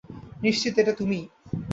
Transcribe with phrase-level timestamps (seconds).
[0.43, 1.25] নিশ্চিত এটা তুমিই।